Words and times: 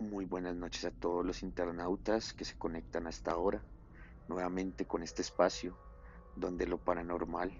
Muy 0.00 0.26
buenas 0.26 0.54
noches 0.54 0.84
a 0.84 0.92
todos 0.92 1.26
los 1.26 1.42
internautas 1.42 2.32
que 2.32 2.44
se 2.44 2.56
conectan 2.56 3.08
hasta 3.08 3.32
ahora, 3.32 3.60
nuevamente 4.28 4.86
con 4.86 5.02
este 5.02 5.22
espacio 5.22 5.76
donde 6.36 6.68
lo 6.68 6.78
paranormal 6.78 7.50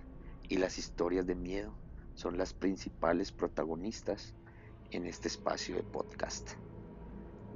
y 0.49 0.59
las 0.59 0.79
historias 0.79 1.27
de 1.27 1.35
miedo 1.35 1.75
son 2.15 2.39
las 2.39 2.55
principales 2.55 3.33
protagonistas 3.33 4.35
en 4.93 5.07
este 5.07 5.27
espacio 5.27 5.75
de 5.75 5.83
podcast. 5.83 6.51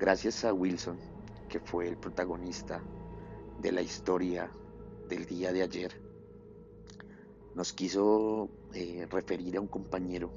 Gracias 0.00 0.44
a 0.44 0.52
Wilson, 0.52 0.98
que 1.48 1.60
fue 1.60 1.86
el 1.86 1.96
protagonista 1.96 2.82
de 3.60 3.70
la 3.70 3.82
historia 3.82 4.50
del 5.08 5.26
día 5.26 5.52
de 5.52 5.62
ayer, 5.62 5.92
nos 7.54 7.72
quiso 7.72 8.50
eh, 8.74 9.06
referir 9.08 9.58
a 9.58 9.60
un 9.60 9.68
compañero, 9.68 10.32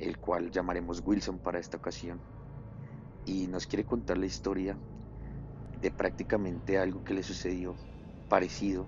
el 0.00 0.18
cual 0.18 0.50
llamaremos 0.50 1.00
Wilson 1.06 1.38
para 1.38 1.60
esta 1.60 1.76
ocasión 1.76 2.33
y 3.26 3.46
nos 3.46 3.66
quiere 3.66 3.84
contar 3.84 4.18
la 4.18 4.26
historia 4.26 4.76
de 5.80 5.90
prácticamente 5.90 6.78
algo 6.78 7.04
que 7.04 7.14
le 7.14 7.22
sucedió 7.22 7.74
parecido 8.28 8.86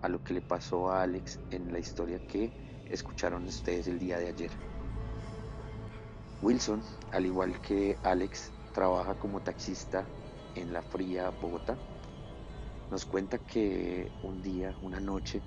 a 0.00 0.08
lo 0.08 0.22
que 0.22 0.34
le 0.34 0.40
pasó 0.40 0.90
a 0.90 1.02
Alex 1.02 1.38
en 1.50 1.72
la 1.72 1.78
historia 1.78 2.26
que 2.26 2.50
escucharon 2.90 3.44
ustedes 3.44 3.86
el 3.86 3.98
día 3.98 4.18
de 4.18 4.28
ayer. 4.28 4.50
Wilson, 6.42 6.82
al 7.12 7.26
igual 7.26 7.60
que 7.60 7.96
Alex, 8.02 8.50
trabaja 8.74 9.14
como 9.14 9.40
taxista 9.40 10.04
en 10.56 10.72
la 10.72 10.82
fría 10.82 11.30
Bogotá. 11.30 11.78
Nos 12.90 13.04
cuenta 13.04 13.38
que 13.38 14.10
un 14.22 14.42
día, 14.42 14.74
una 14.82 15.00
noche, 15.00 15.40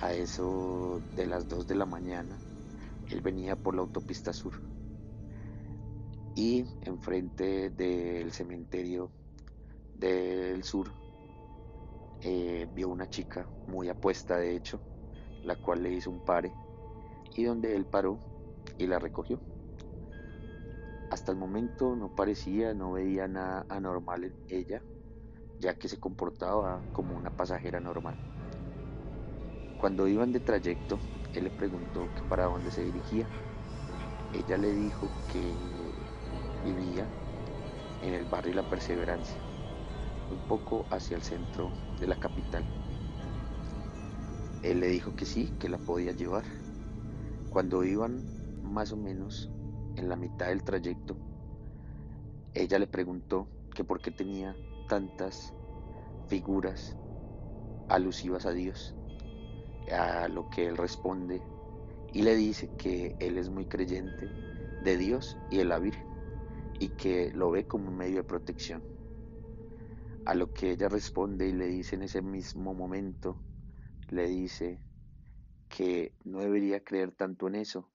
a 0.00 0.12
eso 0.12 1.00
de 1.16 1.26
las 1.26 1.48
2 1.48 1.66
de 1.66 1.74
la 1.74 1.86
mañana, 1.86 2.36
él 3.08 3.20
venía 3.22 3.56
por 3.56 3.74
la 3.74 3.80
autopista 3.80 4.32
sur 4.32 4.77
y 6.38 6.64
enfrente 6.82 7.68
del 7.70 8.30
cementerio 8.30 9.10
del 9.96 10.62
sur 10.62 10.88
eh, 12.20 12.64
vio 12.72 12.90
una 12.90 13.10
chica 13.10 13.44
muy 13.66 13.88
apuesta 13.88 14.36
de 14.36 14.54
hecho, 14.54 14.78
la 15.42 15.56
cual 15.56 15.82
le 15.82 15.92
hizo 15.92 16.10
un 16.10 16.24
pare 16.24 16.52
y 17.34 17.42
donde 17.42 17.74
él 17.74 17.86
paró 17.86 18.20
y 18.78 18.86
la 18.86 19.00
recogió. 19.00 19.40
Hasta 21.10 21.32
el 21.32 21.38
momento 21.38 21.96
no 21.96 22.14
parecía, 22.14 22.72
no 22.72 22.92
veía 22.92 23.26
nada 23.26 23.66
anormal 23.68 24.22
en 24.22 24.34
ella, 24.48 24.80
ya 25.58 25.74
que 25.74 25.88
se 25.88 25.98
comportaba 25.98 26.80
como 26.92 27.16
una 27.16 27.30
pasajera 27.30 27.80
normal. 27.80 28.14
Cuando 29.80 30.06
iban 30.06 30.30
de 30.30 30.38
trayecto, 30.38 31.00
él 31.34 31.44
le 31.44 31.50
preguntó 31.50 32.06
que 32.14 32.22
para 32.28 32.44
dónde 32.44 32.70
se 32.70 32.84
dirigía. 32.84 33.28
Ella 34.34 34.56
le 34.56 34.72
dijo 34.72 35.08
que 35.32 35.87
vivía 36.64 37.06
en 38.02 38.14
el 38.14 38.24
barrio 38.24 38.54
La 38.54 38.68
Perseverancia, 38.68 39.36
un 40.30 40.38
poco 40.48 40.86
hacia 40.90 41.16
el 41.16 41.22
centro 41.22 41.70
de 41.98 42.06
la 42.06 42.16
capital. 42.16 42.64
Él 44.62 44.80
le 44.80 44.88
dijo 44.88 45.14
que 45.14 45.24
sí, 45.24 45.52
que 45.58 45.68
la 45.68 45.78
podía 45.78 46.12
llevar. 46.12 46.44
Cuando 47.50 47.84
iban 47.84 48.22
más 48.62 48.92
o 48.92 48.96
menos 48.96 49.50
en 49.96 50.08
la 50.08 50.16
mitad 50.16 50.48
del 50.48 50.62
trayecto, 50.62 51.16
ella 52.54 52.78
le 52.78 52.86
preguntó 52.86 53.46
que 53.74 53.84
por 53.84 54.00
qué 54.00 54.10
tenía 54.10 54.56
tantas 54.88 55.52
figuras 56.26 56.96
alusivas 57.88 58.46
a 58.46 58.52
Dios, 58.52 58.94
a 59.92 60.28
lo 60.28 60.50
que 60.50 60.66
él 60.66 60.76
responde 60.76 61.40
y 62.12 62.22
le 62.22 62.34
dice 62.34 62.70
que 62.76 63.16
él 63.20 63.38
es 63.38 63.48
muy 63.48 63.66
creyente 63.66 64.28
de 64.82 64.96
Dios 64.96 65.36
y 65.50 65.58
de 65.58 65.64
la 65.64 65.78
Virgen 65.78 66.17
y 66.78 66.90
que 66.90 67.32
lo 67.32 67.50
ve 67.50 67.66
como 67.66 67.88
un 67.88 67.96
medio 67.96 68.18
de 68.18 68.24
protección. 68.24 68.84
A 70.24 70.34
lo 70.34 70.52
que 70.52 70.70
ella 70.70 70.88
responde 70.88 71.48
y 71.48 71.52
le 71.52 71.66
dice 71.66 71.96
en 71.96 72.02
ese 72.02 72.22
mismo 72.22 72.74
momento, 72.74 73.42
le 74.08 74.26
dice 74.26 74.82
que 75.68 76.14
no 76.24 76.40
debería 76.40 76.84
creer 76.84 77.12
tanto 77.12 77.48
en 77.48 77.56
eso, 77.56 77.90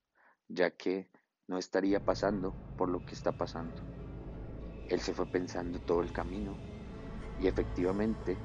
ya 0.48 0.70
que 0.70 1.08
no 1.46 1.58
estaría 1.58 2.04
pasando 2.04 2.56
por 2.76 2.88
lo 2.88 3.04
que 3.04 3.14
está 3.14 3.32
pasando. 3.32 3.82
Él 4.88 5.00
se 5.00 5.14
fue 5.14 5.26
pensando 5.30 5.80
todo 5.80 6.00
el 6.00 6.12
camino 6.12 6.60
y 7.36 7.46
efectivamente 7.46 8.38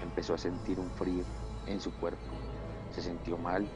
empezó 0.00 0.34
a 0.34 0.38
sentir 0.38 0.80
un 0.80 0.90
frío 0.92 1.26
en 1.66 1.80
su 1.80 1.94
cuerpo. 1.96 2.34
Se 2.90 3.02
sintió 3.02 3.38
mal, 3.38 3.70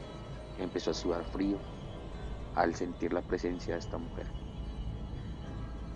empezó 0.57 0.91
a 0.91 0.93
sudar 0.93 1.25
frío 1.25 1.63
al 2.53 2.75
sentir 2.75 3.13
la 3.13 3.21
presencia 3.21 3.75
de 3.75 3.79
esta 3.79 3.97
mujer. 3.97 4.27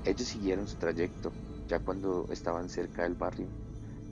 Ellos 0.04 0.28
siguieron 0.28 0.68
su 0.68 0.78
trayecto. 0.78 1.32
Ya 1.68 1.80
cuando 1.80 2.26
estaban 2.30 2.70
cerca 2.70 3.04
del 3.04 3.16
barrio, 3.16 3.50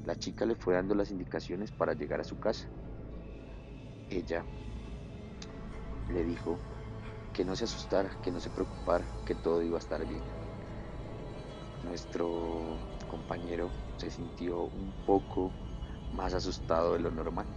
la 0.04 0.16
chica 0.16 0.46
le 0.46 0.56
fue 0.56 0.76
dando 0.76 0.94
las 0.96 1.10
indicaciones 1.10 1.72
para 1.72 1.94
llegar 1.94 2.22
a 2.22 2.24
su 2.24 2.38
casa. 2.38 2.70
Ella 4.10 4.46
le 6.08 6.24
dijo 6.24 6.60
que 7.34 7.44
no 7.44 7.56
se 7.56 7.66
asustara, 7.66 8.18
que 8.22 8.32
no 8.32 8.40
se 8.40 8.50
preocupara, 8.50 9.08
que 9.26 9.36
todo 9.36 9.62
iba 9.62 9.78
a 9.78 9.80
estar 9.80 10.06
bien. 10.06 10.24
Nuestro 11.82 12.80
compañero 13.08 13.72
se 13.98 14.12
sintió 14.12 14.62
un 14.62 14.94
poco 15.06 15.52
más 16.12 16.34
asustado 16.34 16.94
de 16.94 17.00
lo 17.00 17.12
normal, 17.12 17.48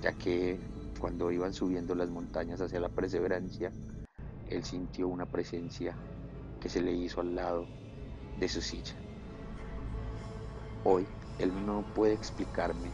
ya 0.00 0.12
que 0.12 0.60
cuando 0.98 1.30
iban 1.30 1.52
subiendo 1.52 1.94
las 1.94 2.08
montañas 2.08 2.60
hacia 2.60 2.80
la 2.80 2.88
perseverancia, 2.88 3.72
él 4.46 4.64
sintió 4.64 5.08
una 5.08 5.26
presencia 5.26 5.96
que 6.62 6.68
se 6.68 6.80
le 6.80 6.92
hizo 6.92 7.20
al 7.20 7.34
lado 7.34 7.66
de 8.38 8.48
su 8.48 8.60
silla. 8.60 8.94
Hoy 10.84 11.04
él 11.40 11.50
no 11.66 11.82
puede 11.92 12.14
explicarme 12.14 12.92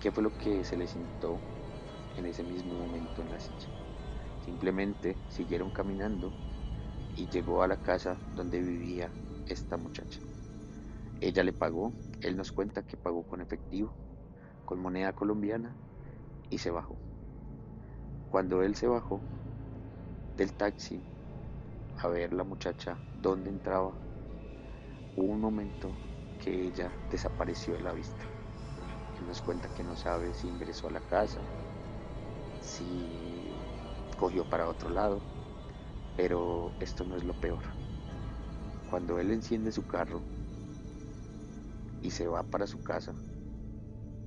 qué 0.00 0.10
fue 0.10 0.24
lo 0.24 0.36
que 0.36 0.64
se 0.64 0.76
le 0.76 0.88
sintió 0.88 1.38
en 2.16 2.26
ese 2.26 2.42
mismo 2.42 2.74
momento 2.74 3.22
en 3.22 3.30
la 3.30 3.38
silla. 3.38 3.68
Simplemente 4.44 5.16
siguieron 5.28 5.70
caminando 5.70 6.32
y 7.16 7.28
llegó 7.28 7.62
a 7.62 7.68
la 7.68 7.76
casa 7.76 8.18
donde 8.34 8.60
vivía 8.60 9.10
esta 9.46 9.76
muchacha. 9.76 10.18
Ella 11.20 11.44
le 11.44 11.52
pagó, 11.52 11.92
él 12.20 12.36
nos 12.36 12.50
cuenta 12.50 12.82
que 12.82 12.96
pagó 12.96 13.22
con 13.22 13.40
efectivo, 13.40 13.92
con 14.64 14.80
moneda 14.80 15.12
colombiana 15.12 15.72
y 16.50 16.58
se 16.58 16.70
bajó. 16.70 16.96
Cuando 18.32 18.62
él 18.62 18.74
se 18.74 18.88
bajó 18.88 19.20
del 20.36 20.52
taxi, 20.52 21.00
a 21.98 22.08
ver 22.08 22.32
la 22.32 22.44
muchacha 22.44 22.96
dónde 23.22 23.50
entraba, 23.50 23.92
hubo 25.16 25.32
un 25.32 25.40
momento 25.40 25.90
que 26.42 26.66
ella 26.68 26.90
desapareció 27.10 27.74
de 27.74 27.82
la 27.82 27.92
vista. 27.92 28.24
Él 29.18 29.26
nos 29.26 29.40
cuenta 29.40 29.68
que 29.74 29.82
no 29.82 29.96
sabe 29.96 30.34
si 30.34 30.48
ingresó 30.48 30.88
a 30.88 30.92
la 30.92 31.00
casa, 31.00 31.40
si 32.60 33.54
cogió 34.18 34.44
para 34.44 34.68
otro 34.68 34.90
lado, 34.90 35.20
pero 36.16 36.72
esto 36.80 37.04
no 37.04 37.16
es 37.16 37.24
lo 37.24 37.34
peor. 37.34 37.62
Cuando 38.90 39.18
él 39.18 39.30
enciende 39.30 39.72
su 39.72 39.86
carro 39.86 40.20
y 42.02 42.10
se 42.10 42.26
va 42.26 42.42
para 42.42 42.66
su 42.66 42.82
casa 42.82 43.14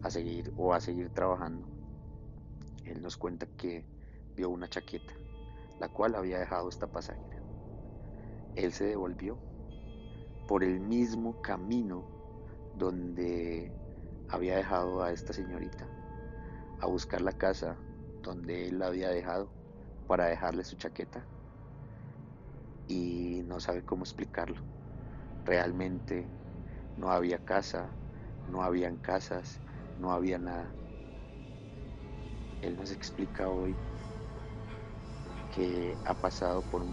a 0.04 0.10
seguir 0.10 0.54
o 0.58 0.74
a 0.74 0.80
seguir 0.80 1.10
trabajando, 1.10 1.68
él 2.86 3.02
nos 3.02 3.18
cuenta 3.18 3.46
que 3.46 3.86
vio 4.36 4.50
una 4.50 4.68
chaqueta, 4.68 5.14
la 5.80 5.90
cual 5.90 6.16
había 6.16 6.40
dejado 6.40 6.70
esta 6.70 6.88
pasajera. 6.88 7.37
Él 8.58 8.74
se 8.74 8.86
devolvió 8.86 9.38
por 10.48 10.64
el 10.64 10.80
mismo 10.80 11.40
camino 11.44 12.04
donde 12.76 13.72
había 14.30 14.58
dejado 14.58 15.04
a 15.04 15.12
esta 15.12 15.32
señorita, 15.32 15.88
a 16.80 16.88
buscar 16.88 17.22
la 17.22 17.34
casa 17.34 17.78
donde 18.24 18.68
él 18.68 18.80
la 18.80 18.88
había 18.88 19.10
dejado 19.10 19.48
para 20.08 20.26
dejarle 20.26 20.64
su 20.64 20.76
chaqueta 20.76 21.24
y 22.88 23.44
no 23.46 23.60
sabe 23.60 23.84
cómo 23.84 24.04
explicarlo. 24.04 24.60
Realmente 25.46 26.28
no 26.98 27.12
había 27.12 27.38
casa, 27.38 27.92
no 28.50 28.64
habían 28.64 28.98
casas, 28.98 29.62
no 30.00 30.12
había 30.12 30.40
nada. 30.40 30.74
Él 32.64 32.76
nos 32.76 32.92
explica 32.92 33.48
hoy 33.50 33.76
que 35.58 35.98
ha 36.06 36.14
pasado 36.14 36.62
por 36.62 36.84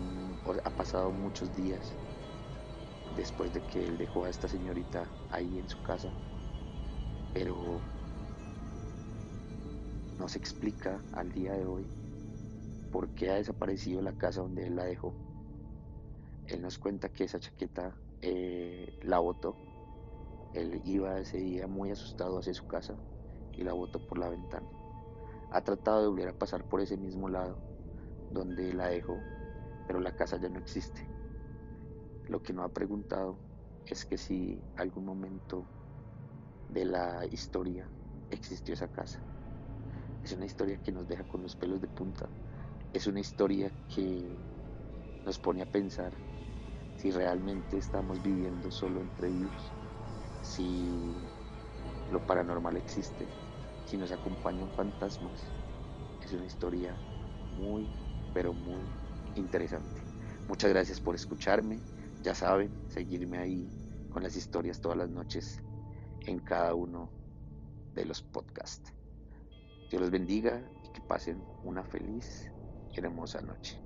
ha 0.64 0.70
pasado 0.70 1.11
muchos 1.11 1.55
días 1.55 1.93
después 3.14 3.52
de 3.52 3.61
que 3.61 3.84
él 3.87 3.99
dejó 3.99 4.25
a 4.25 4.31
esta 4.31 4.49
señorita 4.49 5.06
ahí 5.31 5.58
en 5.58 5.69
su 5.69 5.82
casa, 5.82 6.08
pero 7.34 7.55
no 10.19 10.28
se 10.28 10.38
explica 10.38 10.99
al 11.12 11.31
día 11.32 11.52
de 11.52 11.66
hoy 11.66 11.84
por 12.90 13.08
qué 13.11 13.31
ha 13.31 13.34
desaparecido 13.34 14.00
la 14.00 14.12
casa 14.12 14.40
donde 14.40 14.67
él 14.67 14.76
la 14.76 14.84
dejó. 14.84 15.12
Él 16.46 16.62
nos 16.62 16.78
cuenta 16.78 17.10
que 17.10 17.25
esa 17.25 17.40
chaqueta 17.40 17.94
eh, 18.22 18.99
la 19.02 19.19
botó. 19.19 19.56
Él 20.55 20.81
iba 20.87 21.19
ese 21.19 21.38
día 21.38 21.67
muy 21.67 21.90
asustado 21.90 22.38
hacia 22.38 22.55
su 22.55 22.67
casa 22.67 22.94
y 23.52 23.62
la 23.62 23.75
botó 23.75 23.99
por 24.06 24.19
la 24.19 24.31
ventana. 24.31 24.67
Ha 25.50 25.60
tratado 25.62 26.00
de 26.00 26.08
volver 26.08 26.28
a 26.28 26.38
pasar 26.38 26.64
por 26.64 26.81
ese 26.81 26.96
mismo 26.96 27.28
lado 27.28 27.75
donde 28.30 28.72
la 28.72 28.88
dejó, 28.88 29.18
pero 29.86 30.00
la 30.00 30.12
casa 30.12 30.38
ya 30.38 30.48
no 30.48 30.58
existe. 30.58 31.00
Lo 32.28 32.42
que 32.42 32.52
no 32.52 32.62
ha 32.62 32.68
preguntado 32.68 33.36
es 33.86 34.04
que 34.04 34.16
si 34.16 34.60
algún 34.76 35.04
momento 35.04 35.64
de 36.68 36.84
la 36.84 37.26
historia 37.26 37.88
existió 38.30 38.74
esa 38.74 38.88
casa, 38.88 39.20
es 40.24 40.32
una 40.32 40.46
historia 40.46 40.78
que 40.82 40.92
nos 40.92 41.06
deja 41.06 41.24
con 41.24 41.42
los 41.42 41.54
pelos 41.54 41.80
de 41.80 41.88
punta, 41.88 42.28
es 42.92 43.06
una 43.06 43.20
historia 43.20 43.70
que 43.94 44.36
nos 45.24 45.38
pone 45.38 45.62
a 45.62 45.66
pensar 45.66 46.12
si 46.96 47.10
realmente 47.10 47.76
estamos 47.76 48.22
viviendo 48.22 48.70
solo 48.70 49.00
entre 49.00 49.28
vivos, 49.28 49.72
si 50.42 51.14
lo 52.10 52.24
paranormal 52.26 52.76
existe, 52.76 53.26
si 53.84 53.96
nos 53.96 54.12
acompañan 54.12 54.70
fantasmas. 54.70 55.44
Es 56.22 56.32
una 56.32 56.46
historia 56.46 56.94
muy, 57.58 57.86
pero 58.34 58.52
muy 58.52 58.82
interesante. 59.34 60.02
Muchas 60.46 60.70
gracias 60.70 61.00
por 61.00 61.14
escucharme. 61.14 61.81
Ya 62.20 62.34
saben, 62.34 62.76
seguirme 62.88 63.38
ahí 63.38 63.70
con 64.10 64.22
las 64.22 64.36
historias 64.36 64.81
todas 64.81 64.98
las 64.98 65.08
noches 65.08 65.58
en 66.26 66.40
cada 66.40 66.75
uno 66.75 67.10
de 67.94 68.04
los 68.04 68.22
podcasts. 68.22 68.92
Dios 69.88 70.02
los 70.02 70.10
bendiga 70.10 70.69
y 70.82 70.88
que 70.90 71.00
pasen 71.00 71.46
una 71.62 71.84
feliz 71.84 72.50
y 72.90 73.00
hermosa 73.00 73.40
noche. 73.40 73.83